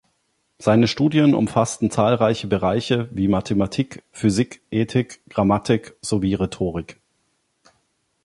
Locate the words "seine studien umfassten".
0.57-1.91